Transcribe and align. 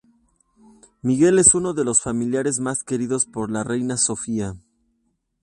Miguel 1.03 1.37
es 1.37 1.53
uno 1.53 1.75
de 1.75 1.85
los 1.85 2.01
familiares 2.01 2.57
más 2.59 2.83
queridos 2.83 3.27
por 3.27 3.51
la 3.51 3.63
Reina 3.63 3.97
Sofía. 3.97 4.55